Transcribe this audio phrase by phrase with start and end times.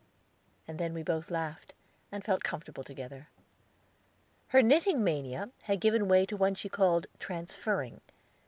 [0.67, 1.75] And then we both laughed,
[2.11, 3.27] and felt comfortable together.
[4.47, 8.01] Her knitting mania had given way to one she called transferring.